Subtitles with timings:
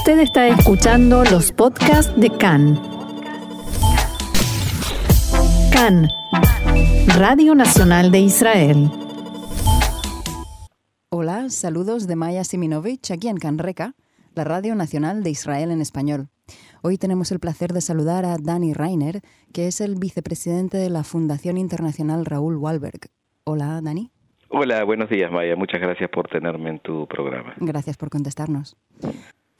[0.00, 2.80] Usted está escuchando los podcasts de CAN.
[5.70, 6.08] CAN,
[7.18, 8.90] Radio Nacional de Israel.
[11.10, 13.94] Hola, saludos de Maya Siminovich aquí en Canreca,
[14.34, 16.28] la Radio Nacional de Israel en español.
[16.80, 19.20] Hoy tenemos el placer de saludar a Dani Reiner,
[19.52, 23.10] que es el vicepresidente de la Fundación Internacional Raúl Walberg.
[23.44, 24.10] Hola, Dani.
[24.48, 25.56] Hola, buenos días, Maya.
[25.56, 27.52] Muchas gracias por tenerme en tu programa.
[27.58, 28.78] Gracias por contestarnos.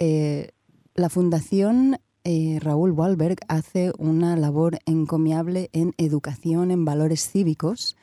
[0.01, 0.49] Eh,
[0.95, 7.99] la Fundación eh, Raúl Walberg hace una labor encomiable en educación en valores cívicos,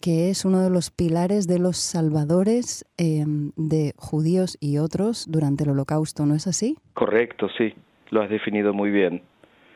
[0.00, 5.62] que es uno de los pilares de los salvadores eh, de judíos y otros durante
[5.62, 6.76] el holocausto, ¿no es así?
[6.94, 7.74] Correcto, sí,
[8.10, 9.22] lo has definido muy bien.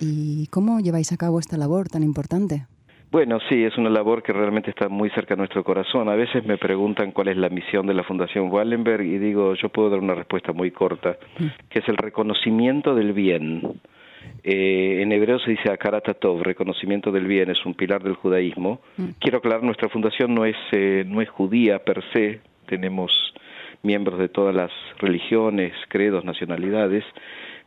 [0.01, 2.67] ¿Y cómo lleváis a cabo esta labor tan importante?
[3.15, 6.09] Bueno, sí, es una labor que realmente está muy cerca de nuestro corazón.
[6.09, 9.69] A veces me preguntan cuál es la misión de la Fundación Wallenberg y digo, yo
[9.69, 11.17] puedo dar una respuesta muy corta,
[11.71, 13.81] que es el reconocimiento del bien.
[14.43, 18.81] Eh, en hebreo se dice akaratatov, reconocimiento del bien, es un pilar del judaísmo.
[19.21, 23.13] Quiero aclarar, nuestra fundación no es, eh, no es judía per se, tenemos
[23.85, 27.05] miembros de todas las religiones, credos, nacionalidades,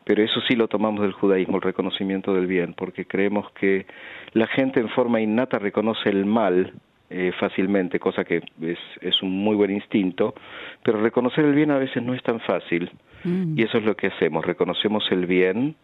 [0.08, 3.86] pero eso sí lo tomamos del judaísmo, el reconocimiento del bien, porque creemos que
[4.32, 6.72] la gente en forma innata reconoce el mal
[7.10, 10.34] eh, fácilmente, cosa que es, es, un muy buen instinto,
[10.82, 12.90] pero reconocer el bien a veces no es tan fácil.
[13.26, 13.60] Mm.
[13.60, 15.76] Y eso es lo que hacemos, reconocemos el bien,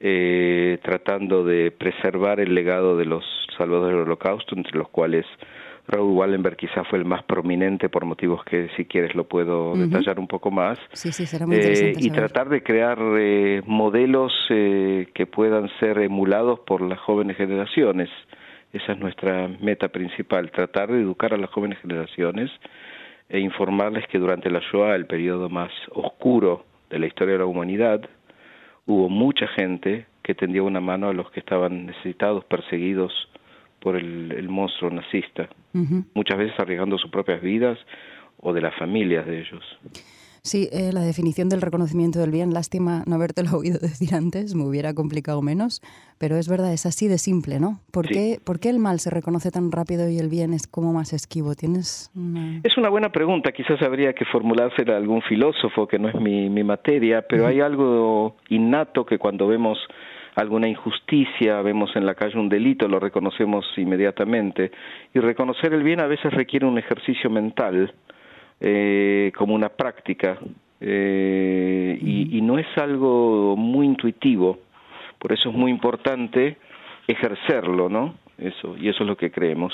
[0.00, 3.24] eh, tratando de preservar el legado de los
[3.56, 5.24] salvadores del holocausto, entre los cuales
[5.88, 10.18] Raúl Wallenberg quizás fue el más prominente por motivos que si quieres lo puedo detallar
[10.18, 10.78] un poco más.
[10.92, 12.00] Sí, sí, será muy interesante.
[12.00, 17.36] Eh, y tratar de crear eh, modelos eh, que puedan ser emulados por las jóvenes
[17.36, 18.10] generaciones.
[18.72, 22.50] Esa es nuestra meta principal, tratar de educar a las jóvenes generaciones
[23.28, 27.46] e informarles que durante la Shoah, el periodo más oscuro de la historia de la
[27.46, 28.00] humanidad,
[28.86, 33.12] hubo mucha gente que tendía una mano a los que estaban necesitados, perseguidos,
[33.86, 35.48] por el, monstruo nazista,
[36.12, 37.78] muchas veces arriesgando sus propias vidas
[38.40, 39.62] o de las familias de ellos.
[40.42, 44.64] Sí, eh, la definición del reconocimiento del bien, lástima no habértelo oído decir antes, me
[44.64, 45.82] hubiera complicado menos,
[46.18, 47.78] pero es verdad, es así de simple, ¿no?
[47.92, 50.92] ¿Por, qué, ¿por qué el mal se reconoce tan rápido y el bien es como
[50.92, 51.54] más esquivo?
[51.54, 52.10] ¿Tienes
[52.64, 56.50] Es una buena pregunta, quizás habría que formulársela a algún filósofo, que no es mi,
[56.50, 59.78] mi materia, pero hay algo innato que cuando vemos
[60.36, 64.70] alguna injusticia, vemos en la calle un delito, lo reconocemos inmediatamente.
[65.14, 67.92] Y reconocer el bien a veces requiere un ejercicio mental,
[68.60, 70.38] eh, como una práctica,
[70.80, 74.58] eh, y, y, no es algo muy intuitivo.
[75.18, 76.58] Por eso es muy importante
[77.08, 78.14] ejercerlo, ¿no?
[78.36, 79.72] Eso, y eso es lo que creemos.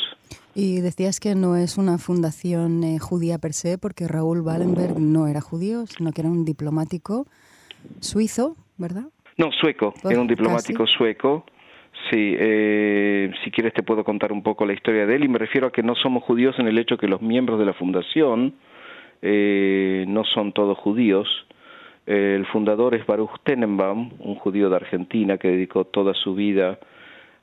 [0.54, 5.26] Y decías que no es una fundación eh, judía per se, porque Raúl Wallenberg no
[5.26, 7.26] era judío, sino que era un diplomático
[7.98, 9.06] suizo, ¿verdad?
[9.36, 11.46] No, sueco, era un diplomático sueco.
[12.10, 15.38] Sí, eh, si quieres te puedo contar un poco la historia de él y me
[15.38, 18.54] refiero a que no somos judíos en el hecho que los miembros de la fundación
[19.20, 21.28] eh, no son todos judíos.
[22.06, 26.78] el fundador es Baruch Tenenbaum, un judío de Argentina que dedicó toda su vida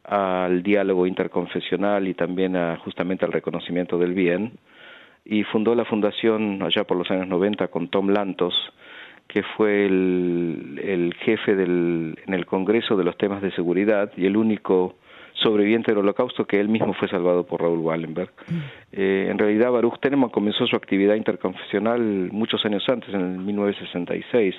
[0.03, 4.53] al diálogo interconfesional y también a, justamente al reconocimiento del bien
[5.23, 8.55] y fundó la fundación allá por los años 90 con Tom Lantos,
[9.29, 14.35] que fue el, jefe del, en el Congreso de los temas de seguridad y el
[14.35, 14.95] único
[15.33, 18.31] sobreviviente del holocausto que él mismo fue salvado por Raúl Wallenberg.
[18.47, 18.57] Mm.
[18.91, 22.01] Eh, en realidad Baruch Teneman comenzó su actividad interconfesional
[22.31, 24.55] muchos años antes, en el 1966,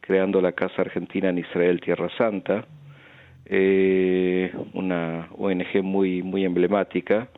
[0.00, 2.64] creando la Casa Argentina en Israel Tierra Santa,
[3.46, 7.28] eh, una ONG muy, muy emblemática,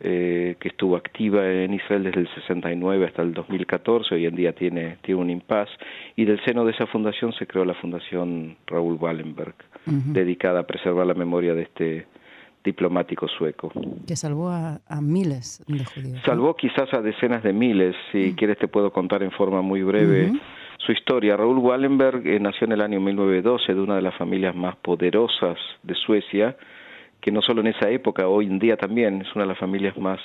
[0.00, 4.52] eh, que estuvo activa en Israel desde el 69 hasta el 2014, hoy en día
[4.52, 5.68] tiene, tiene un impas,
[6.16, 9.54] y del seno de esa fundación se creó la Fundación Raúl Wallenberg,
[9.86, 12.06] dedicada a preservar la memoria de este
[12.62, 13.72] diplomático sueco.
[14.06, 16.20] Que salvó a, miles de judíos.
[16.26, 20.32] Salvó quizás a decenas de miles, si quieres te puedo contar en forma muy breve
[20.78, 21.36] su historia.
[21.36, 25.56] Raúl Wallenberg eh, nació en el año 1912 de una de las familias más poderosas
[25.82, 26.56] de Suecia,
[27.26, 29.98] que no solo en esa época, hoy en día también es una de las familias
[29.98, 30.20] más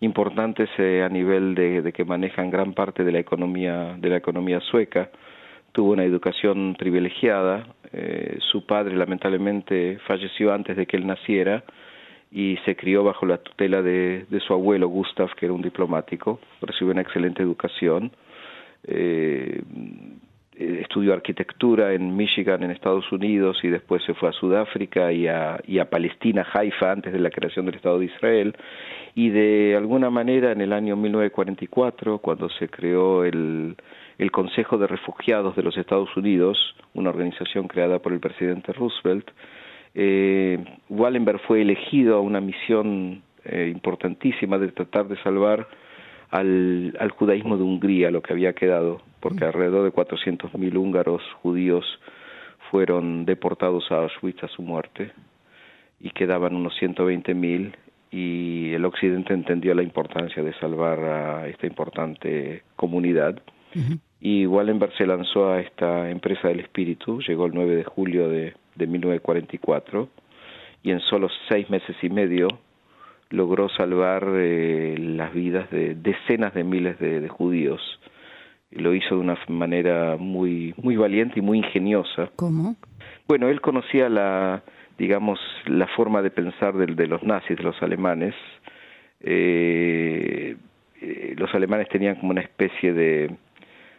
[0.00, 4.58] importantes eh, a nivel de, que manejan gran parte de la economía de la economía
[4.58, 5.08] sueca.
[5.70, 7.64] Tuvo una educación privilegiada.
[7.92, 11.62] Eh, su padre lamentablemente falleció antes de que él naciera
[12.32, 16.40] y se crió bajo la tutela de, de su abuelo Gustav, que era un diplomático.
[16.60, 18.10] Recibió una excelente educación.
[18.82, 19.62] Eh,
[20.56, 25.60] estudió arquitectura en Michigan, en Estados Unidos, y después se fue a Sudáfrica y a,
[25.66, 28.54] y a Palestina, Haifa, antes de la creación del Estado de Israel.
[29.14, 33.76] y de alguna manera en el año 1944, cuando se creó el,
[34.18, 39.30] el Consejo de Refugiados de los Estados Unidos, una organización creada por el presidente Roosevelt,
[39.94, 45.66] eh, Wallenberg fue elegido a una misión eh, importantísima de tratar de salvar
[46.32, 51.84] al, al, judaísmo de Hungría, lo que había quedado, porque alrededor de 400.000 húngaros judíos
[52.70, 55.12] fueron deportados a Auschwitz a su muerte
[56.00, 57.74] y quedaban unos 120.000
[58.10, 63.40] y el occidente entendió la importancia de salvar a esta importante comunidad.
[64.20, 68.54] Y Wallenberg se lanzó a esta empresa del espíritu, llegó el 9 de julio de,
[68.74, 70.08] de 1944
[70.82, 72.48] y en solo seis meses y medio
[73.32, 77.80] logró salvar eh, las vidas de decenas de miles de, de, judíos
[78.70, 82.30] y lo hizo de una manera muy muy valiente y muy ingeniosa.
[82.36, 82.76] ¿Cómo?
[83.26, 84.62] Bueno, él conocía la
[84.98, 88.34] digamos la forma de pensar de, de los nazis, de los alemanes.
[89.20, 90.56] Eh,
[91.00, 93.34] eh, los alemanes tenían como una especie de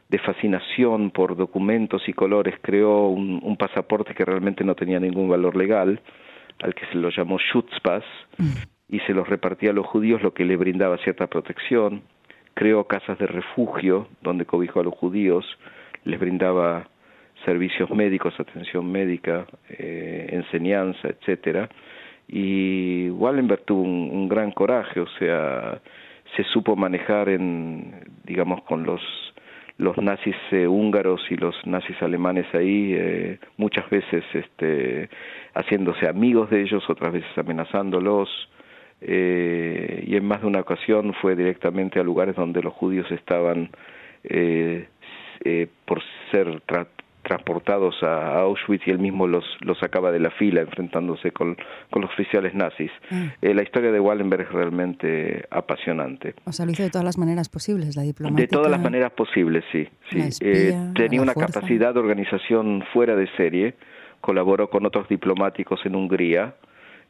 [0.09, 5.27] de fascinación por documentos y colores, creó un, un, pasaporte que realmente no tenía ningún
[5.27, 5.99] valor legal,
[6.61, 8.03] al que se lo llamó Schutzpass,
[8.89, 12.03] y se los repartía a los judíos, lo que le brindaba cierta protección.
[12.53, 15.45] Creó casas de refugio donde cobijó a los judíos,
[16.03, 16.87] les brindaba
[17.45, 21.69] servicios médicos, atención médica, eh, enseñanza, etcétera.
[22.27, 25.81] Y Wallenberg tuvo un, gran coraje, o sea,
[26.35, 29.01] se supo manejar en, digamos, con los
[29.79, 35.09] los nazis eh, húngaros y los nazis alemanes ahí eh, muchas veces este
[35.55, 38.29] haciéndose amigos de ellos otras veces amenazándolos
[39.05, 43.69] eh, y en más de una ocasión fue directamente a lugares donde los judíos estaban
[44.23, 44.87] eh,
[45.43, 46.01] eh, por
[46.31, 46.87] ser tra
[47.23, 51.57] transportados a Auschwitz y él mismo los, los sacaba de la fila enfrentándose con,
[51.89, 52.91] con los oficiales nazis.
[53.09, 53.23] Mm.
[53.41, 56.35] Eh, la historia de Wallenberg es realmente apasionante.
[56.45, 58.41] O sea, lo hizo de todas las maneras posibles, la diplomática.
[58.41, 59.87] De todas las maneras posibles, sí.
[60.11, 60.19] sí.
[60.19, 61.61] Espía, eh, tenía una fuerza.
[61.61, 63.75] capacidad de organización fuera de serie,
[64.19, 66.55] colaboró con otros diplomáticos en Hungría,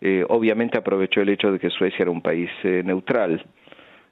[0.06, 3.42] eh, obviamente aprovechó el hecho de que Suecia era un país eh, neutral,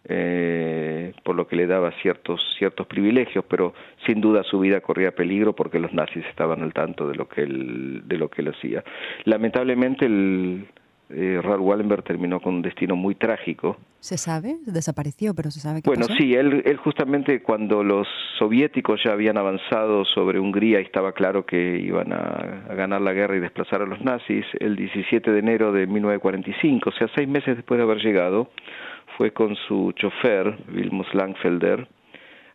[0.07, 3.73] eh, por lo que le daba ciertos ciertos privilegios, pero
[4.05, 7.41] sin duda su vida corría peligro porque los nazis estaban al tanto de lo que
[7.41, 8.85] él de lo que él hacía.
[9.25, 10.65] Lamentablemente el
[11.13, 13.77] eh, Raoul Wallenberg terminó con un destino muy trágico.
[13.99, 14.57] ¿Se sabe?
[14.65, 16.17] Desapareció, pero se sabe qué Bueno, pasó?
[16.17, 18.07] sí, él, él justamente cuando los
[18.39, 23.13] soviéticos ya habían avanzado sobre Hungría y estaba claro que iban a, a, ganar la
[23.13, 27.27] guerra y desplazar a los nazis, el 17 de enero de 1945, o sea, seis
[27.27, 28.49] meses después de haber llegado,
[29.17, 31.87] fue con su chofer, Wilmus Langfelder,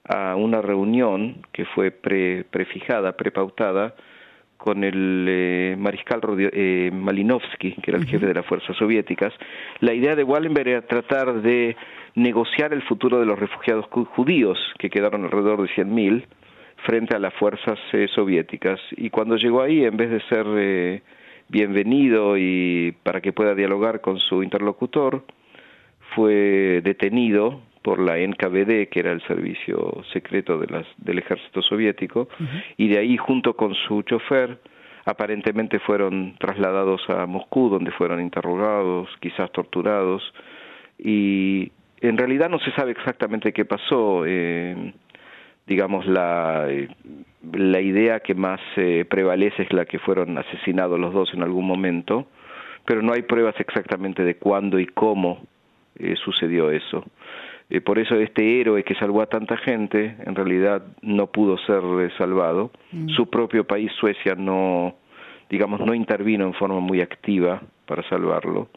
[0.08, 3.94] a una reunión que fue pre, prefijada, prepautada,
[4.56, 9.32] con el eh, mariscal eh, Malinovsky, que era el jefe de las fuerzas soviéticas.
[9.80, 11.76] La idea de Wallenberg era tratar de
[12.14, 16.24] negociar el futuro de los refugiados judíos, que quedaron alrededor de 100.000,
[16.84, 18.80] frente a las fuerzas eh, soviéticas.
[18.96, 21.02] Y cuando llegó ahí, en vez de ser eh,
[21.48, 25.24] bienvenido y para que pueda dialogar con su interlocutor,
[26.14, 32.22] fue detenido por la NKVD, que era el servicio secreto de las, del ejército soviético,
[32.22, 32.64] uh -huh.
[32.76, 34.58] y de ahí junto con su chofer
[35.04, 40.20] aparentemente fueron trasladados a Moscú, donde fueron interrogados, quizás torturados,
[40.98, 44.24] y en realidad no se sabe exactamente qué pasó.
[44.26, 44.92] Eh,
[45.68, 46.66] digamos, la,
[47.52, 51.66] la idea que más eh, prevalece es la que fueron asesinados los dos en algún
[51.68, 52.26] momento,
[52.84, 55.38] pero no hay pruebas exactamente de cuándo y cómo
[55.98, 57.04] eh, sucedió eso.
[57.68, 61.82] Eh, por eso este héroe que salvó a tanta gente en realidad no pudo ser
[62.00, 62.70] eh, salvado.
[62.92, 63.08] Mm.
[63.10, 64.94] Su propio país, Suecia, no,
[65.50, 68.68] digamos, no intervino en forma muy activa para salvarlo.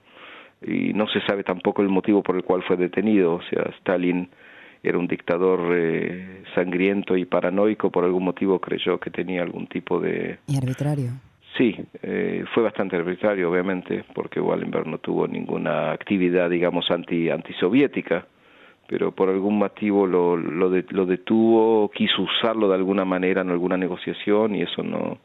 [0.62, 3.36] Y no se sabe tampoco el motivo por el cual fue detenido.
[3.36, 4.30] O sea, Stalin
[4.84, 10.00] era un dictador eh, sangriento y paranoico, por algún motivo creyó que tenía algún tipo
[10.00, 10.40] de...
[10.48, 11.12] Y arbitrario.
[11.58, 18.26] Sí, eh, fue bastante arbitrario, obviamente, porque Wallenberg no tuvo ninguna actividad, digamos, anti antisoviética,
[18.90, 23.52] pero por algún motivo lo, lo, de, lo detuvo, quiso usarlo de alguna manera en
[23.52, 25.20] alguna negociación y eso no,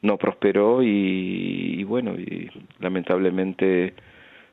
[0.00, 2.50] no prosperó y, y bueno, y
[2.80, 3.92] lamentablemente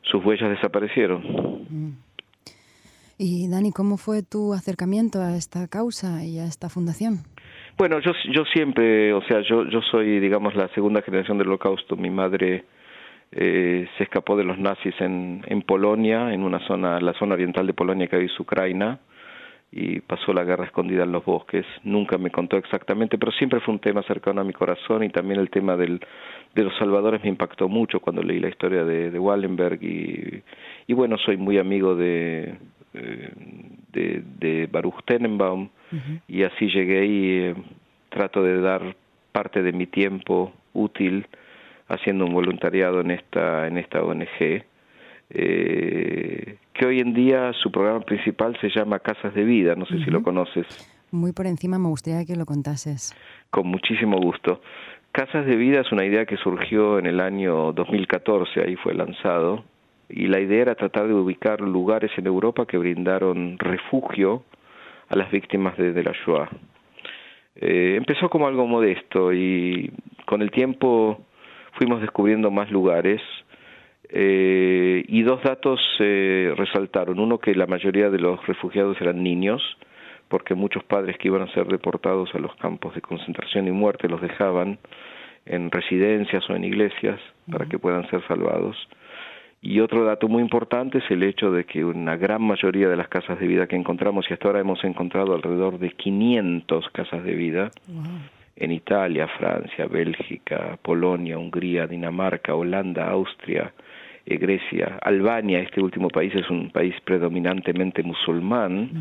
[0.02, 1.22] sus huellas desaparecieron.
[1.70, 1.98] Mm.
[3.18, 7.20] Y Dani, ¿cómo fue tu acercamiento a esta causa y a esta fundación?
[7.78, 11.96] Bueno, yo, yo siempre, o sea, yo, yo soy, digamos, la segunda generación del holocausto.
[11.96, 12.66] Mi madre
[13.32, 17.68] eh, se escapó de los nazis en, en Polonia, en una zona, la zona oriental
[17.68, 19.00] de Polonia que hoy es Ucrania.
[19.72, 21.66] y pasó la guerra escondida en los bosques.
[21.84, 25.40] Nunca me contó exactamente, pero siempre fue un tema cercano a mi corazón y también
[25.40, 26.00] el tema del,
[26.56, 30.42] de los salvadores me impactó mucho cuando leí la historia de, de Wallenberg y,
[30.88, 32.56] y bueno, soy muy amigo de,
[32.96, 33.30] eh,
[33.94, 35.70] de, de Baruch Tenenbaum
[36.28, 37.56] y así llegué y eh,
[38.10, 38.96] trato de dar
[39.32, 41.28] parte de mi tiempo útil
[41.90, 44.64] haciendo un voluntariado en esta, en esta ONG
[45.32, 50.04] eh, que hoy en día su programa principal se llama Casas de Vida, no sé
[50.04, 50.66] si lo conoces.
[51.12, 53.16] Muy por encima me gustaría que lo contases.
[53.50, 54.62] Con muchísimo gusto.
[55.12, 59.64] Casas de Vida es una idea que surgió en el año 2014, ahí fue lanzado,
[60.08, 64.44] y la idea era tratar de ubicar lugares en Europa que brindaron refugio
[65.10, 66.50] a las víctimas de, de la Shoah.
[67.56, 69.92] Eh, empezó como algo modesto y
[70.26, 71.26] con el tiempo
[71.74, 73.22] fuimos descubriendo más lugares
[74.10, 77.20] eh, y dos datos eh, resaltaron.
[77.20, 79.62] Uno, que la mayoría de los refugiados eran niños,
[80.28, 84.10] porque muchos padres que iban a ser deportados a los campos de concentración y muerte
[84.10, 84.80] los dejaban
[85.46, 88.76] en residencias o en iglesias para que puedan ser salvados.
[89.62, 93.10] Y otro dato muy importante es el hecho de que una gran mayoría de las
[93.10, 97.34] casas de vida que encontramos, y hasta ahora hemos encontrado alrededor de 500 casas de
[97.34, 97.72] vida,
[98.60, 103.74] en Italia, Francia, Bélgica, Polonia, Hungría, Dinamarca, Holanda, Austria,
[104.26, 108.92] eh, Grecia, Albania, este último país es un país predominantemente musulmán,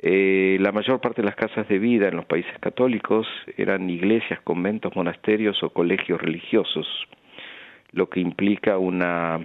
[0.00, 4.40] eh, la mayor parte de las casas de vida en los países católicos eran iglesias,
[4.44, 6.86] conventos, monasterios o colegios religiosos,
[7.90, 9.40] lo que implica una,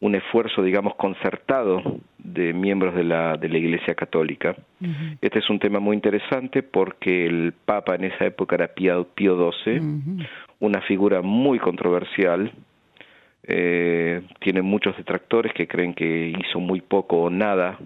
[0.00, 1.82] un esfuerzo, digamos, concertado
[2.18, 4.54] de miembros de la, de la Iglesia Católica.
[5.20, 9.52] Este es un tema muy interesante porque el Papa en esa época era Pío, Pío
[9.52, 9.80] XII,
[10.60, 12.52] una figura muy controversial,
[13.46, 17.78] eh, tiene muchos detractores que creen que hizo muy poco o nada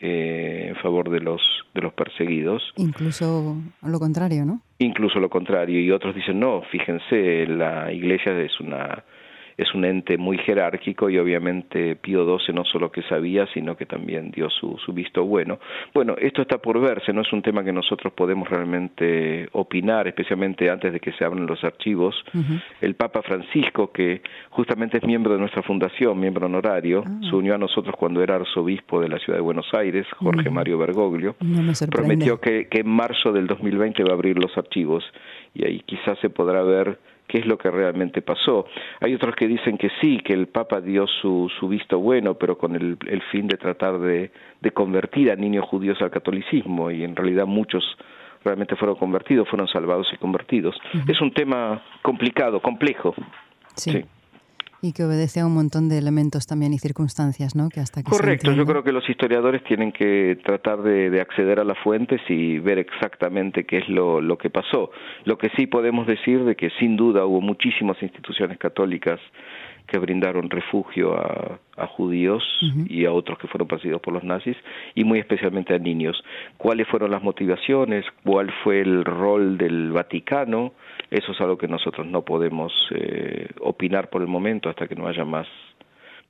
[0.00, 1.40] eh, en favor de los
[1.74, 2.62] de los perseguidos.
[2.76, 4.60] Incluso lo contrario, ¿no?
[4.78, 5.78] Incluso lo contrario.
[5.80, 9.04] Y otros dicen, no, fíjense, la iglesia es una
[9.56, 13.86] es un ente muy jerárquico y obviamente Pío XII no solo que sabía, sino que
[13.86, 15.58] también dio su, su visto bueno.
[15.94, 20.70] Bueno, esto está por verse, no es un tema que nosotros podemos realmente opinar, especialmente
[20.70, 22.14] antes de que se abran los archivos.
[22.80, 27.20] El Papa Francisco, que justamente es miembro de nuestra fundación, miembro honorario, ah.
[27.28, 30.78] se unió a nosotros cuando era arzobispo de la ciudad de Buenos Aires, Jorge Mario
[30.78, 31.36] Bergoglio,
[31.90, 35.04] prometió que, que en marzo del 2020 va a abrir los archivos
[35.54, 36.98] y ahí quizás se podrá ver
[37.32, 38.66] qué es lo que realmente pasó.
[39.00, 42.58] Hay otros que dicen que sí, que el Papa dio su, su visto bueno, pero
[42.58, 47.04] con el, el fin de tratar de, de, convertir a niños judíos al catolicismo, y
[47.04, 47.82] en realidad muchos
[48.44, 50.76] realmente fueron convertidos, fueron salvados y convertidos.
[51.08, 53.14] Es un tema complicado, complejo.
[53.76, 54.04] sí.
[54.84, 57.68] Y que obedece a un montón de elementos también y circunstancias, ¿no?
[57.68, 61.60] Que hasta que Correcto, yo creo que los historiadores tienen que tratar de, de, acceder
[61.60, 64.90] a las fuentes y ver exactamente qué es lo, lo que pasó.
[65.24, 69.20] Lo que sí podemos decir de que sin duda hubo muchísimas instituciones católicas
[69.86, 72.42] que brindaron refugio a, a judíos
[72.88, 74.56] y a otros que fueron perseguidos por los nazis
[74.94, 76.22] y muy especialmente a niños.
[76.56, 78.04] ¿Cuáles fueron las motivaciones?
[78.24, 80.72] ¿Cuál fue el rol del Vaticano?
[81.10, 85.06] Eso es algo que nosotros no podemos eh, opinar por el momento hasta que no
[85.06, 85.46] haya más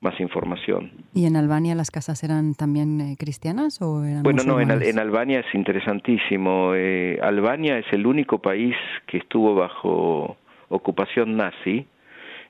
[0.01, 0.91] más información.
[1.15, 4.99] ¿Y en Albania las casas eran también eh, cristianas o eran Bueno, no, en, en,
[4.99, 6.73] Albania es interesantísimo.
[6.75, 8.75] Eh, Albania es el único país
[9.07, 10.37] que estuvo bajo
[10.69, 11.87] ocupación nazi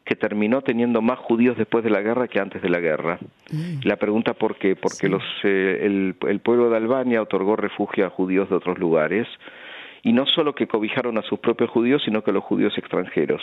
[0.05, 3.19] que terminó teniendo más judíos después de la guerra que antes de la guerra.
[3.53, 3.81] Mm.
[3.85, 5.09] La pregunta por qué, porque sí.
[5.09, 9.29] los, eh, el, el pueblo de Albania otorgó refugio a judíos de otros lugares,
[10.03, 13.43] y no solo que cobijaron a sus propios judíos, sino que a los judíos extranjeros.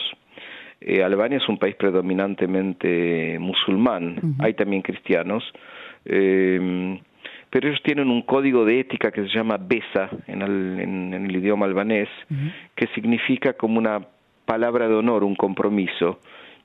[0.82, 4.36] Eh, Albania es un país predominantemente musulmán, uh -huh.
[4.40, 5.44] hay también cristianos,
[6.06, 7.00] eh,
[7.50, 11.26] pero ellos tienen un código de ética que se llama BESA en el, en, en
[11.26, 12.52] el idioma albanés, uh -huh.
[12.76, 14.02] que significa como una
[14.46, 16.20] palabra de honor, un compromiso,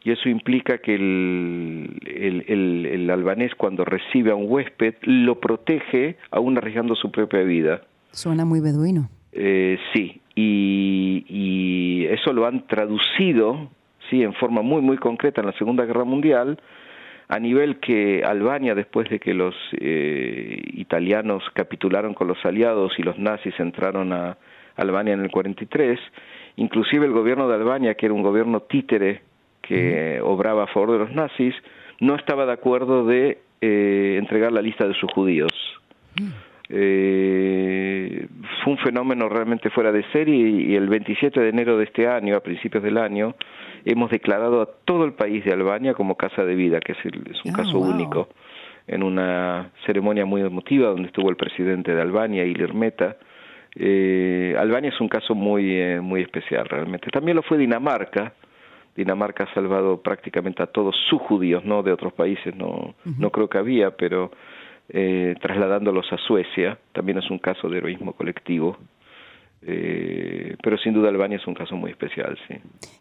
[0.04, 5.40] y eso implica que el, el, el, el albanés cuando recibe a un huésped lo
[5.40, 7.80] protege aún arriesgando su propia vida.
[8.10, 9.08] Suena muy beduino.
[9.32, 13.70] Eh, sí, y, y, eso lo han traducido
[14.10, 16.60] sí en forma muy muy concreta en la Segunda Guerra Mundial
[17.28, 23.02] a nivel que Albania después de que los eh, italianos capitularon con los aliados y
[23.02, 24.36] los nazis entraron a
[24.76, 25.98] Albania en el 43
[26.56, 29.22] inclusive el gobierno de Albania que era un gobierno títere
[29.66, 31.54] que obraba a favor de los nazis
[32.00, 35.52] no estaba de acuerdo de eh, entregar la lista de sus judíos
[36.20, 36.54] mm.
[36.70, 38.26] Eh,
[38.62, 42.36] fue un fenómeno realmente fuera de serie y el 27 de enero de este año,
[42.36, 43.34] a principios del año,
[43.84, 47.22] hemos declarado a todo el país de Albania como casa de vida, que es, el,
[47.30, 47.90] es un oh, caso wow.
[47.90, 48.28] único.
[48.86, 53.16] en una ceremonia muy emotiva donde estuvo el presidente de Albania, Ilir Meta.
[53.76, 57.08] Eh, Albania es un caso muy, eh, muy especial realmente.
[57.10, 58.32] También lo fue Dinamarca.
[58.96, 63.48] Dinamarca ha salvado prácticamente a todos sus judíos, no de otros países, no, no creo
[63.48, 64.30] que había, pero
[64.88, 66.78] eh, trasladándolos a Suecia.
[66.92, 68.76] También es un caso de heroísmo colectivo.
[69.66, 72.54] Eh, pero sin duda Albania es un caso muy especial, sí.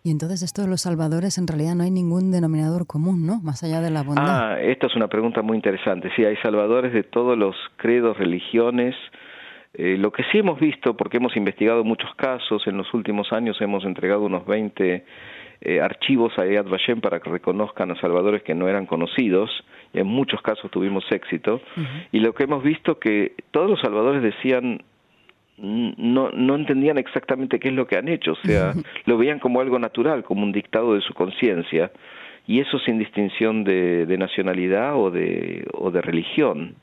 [0.03, 3.41] Y entonces esto de los salvadores en realidad no hay ningún denominador común, ¿no?
[3.41, 4.53] Más allá de la bondad.
[4.53, 6.09] Ah, esta es una pregunta muy interesante.
[6.15, 8.95] Sí, hay salvadores de todos los credos, religiones.
[9.73, 13.59] Eh, lo que sí hemos visto, porque hemos investigado muchos casos, en los últimos años
[13.59, 15.03] hemos entregado unos 20
[15.61, 19.49] eh, archivos a Yad Vashem para que reconozcan a salvadores que no eran conocidos,
[19.93, 21.61] y en muchos casos tuvimos éxito,
[22.11, 24.81] y lo que hemos visto que todos los salvadores decían
[25.57, 28.73] no, no entendían exactamente qué es lo que han hecho, o sea,
[29.05, 31.91] lo veían como algo natural, como un dictado de su conciencia,
[32.47, 36.75] y eso sin distinción de, de, nacionalidad o de, o de religión.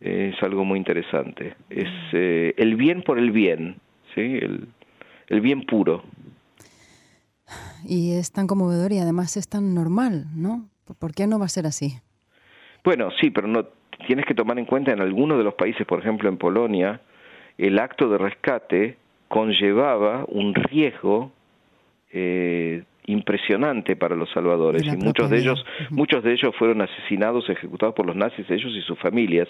[0.00, 1.54] Es algo muy interesante.
[1.70, 3.76] Es eh, el bien por el bien,
[4.14, 4.20] ¿sí?
[4.20, 4.68] el,
[5.28, 6.04] el bien puro.
[7.86, 10.68] Y es tan conmovedor y además es tan normal, ¿no?
[10.98, 11.94] ¿Por qué no va a ser así?
[12.84, 13.66] Bueno, sí, pero no
[14.06, 17.00] tienes que tomar en cuenta en algunos de los países, por ejemplo en Polonia,
[17.58, 18.96] el acto de rescate
[19.28, 21.32] conllevaba un riesgo
[22.12, 27.94] eh, impresionante para los salvadores y muchos de ellos muchos de ellos fueron asesinados ejecutados
[27.94, 29.46] por los nazis ellos y sus familias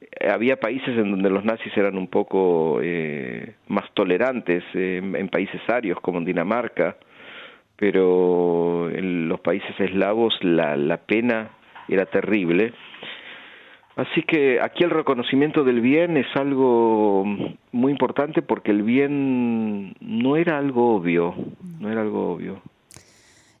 [0.00, 5.60] eh, había países en donde los nazis eran un poco eh, más tolerantes en países
[5.68, 6.96] arios como en Dinamarca
[7.78, 11.50] pero en los países eslavos la, la pena
[11.88, 12.74] era terrible
[13.98, 17.24] Así que aquí el reconocimiento del bien es algo
[17.72, 21.34] muy importante porque el bien no era algo obvio,
[21.80, 22.62] no era algo obvio.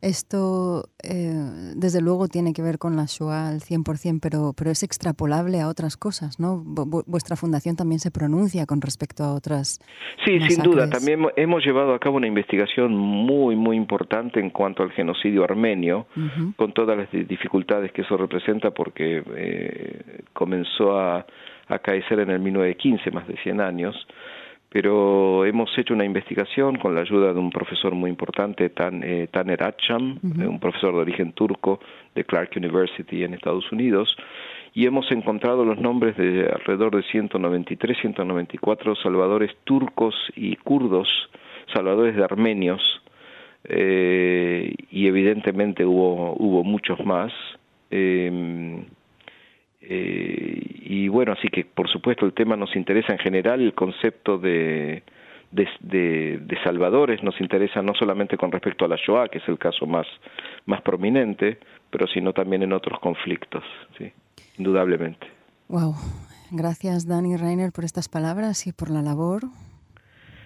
[0.00, 1.32] Esto, eh,
[1.74, 5.68] desde luego, tiene que ver con la Shoah al 100%, pero, pero es extrapolable a
[5.68, 6.62] otras cosas, ¿no?
[7.06, 9.80] vuestra fundación también se pronuncia con respecto a otras.
[10.24, 10.88] Sí, sin duda.
[10.88, 16.06] También hemos llevado a cabo una investigación muy, muy importante en cuanto al genocidio armenio,
[16.56, 21.26] con todas las dificultades que eso representa, porque eh, comenzó a,
[21.68, 23.96] a caer en el 1915, más de 100 años
[24.70, 29.28] pero hemos hecho una investigación con la ayuda de un profesor muy importante, Tan, eh,
[29.30, 31.80] Taner Acham, eh, un profesor de origen turco
[32.14, 34.14] de Clark University en Estados Unidos,
[34.74, 41.08] y hemos encontrado los nombres de alrededor de 193, 194 salvadores turcos y kurdos,
[41.72, 43.02] salvadores de armenios,
[43.64, 47.32] eh, y evidentemente hubo, hubo muchos más.
[47.90, 48.84] Eh,
[49.80, 54.38] eh, y bueno, así que por supuesto el tema nos interesa en general, el concepto
[54.38, 55.02] de,
[55.50, 59.86] de, salvadores nos interesa no solamente con respecto a la Shoah, que es el caso
[59.86, 60.06] más,
[60.66, 61.58] más prominente,
[61.90, 63.64] pero sino también en otros conflictos,
[63.96, 64.12] sí,
[64.58, 65.26] indudablemente.
[65.68, 65.94] Wow.
[66.50, 69.42] Gracias, Dani Reiner, por estas palabras y por la labor.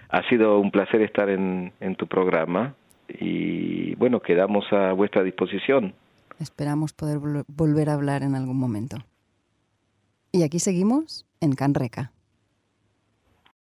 [0.09, 2.75] Ha sido un placer estar en, en tu programa
[3.07, 5.93] y bueno, quedamos a vuestra disposición.
[6.39, 8.97] Esperamos poder volver a hablar en algún momento.
[10.35, 12.12] Y aquí seguimos en Canreca.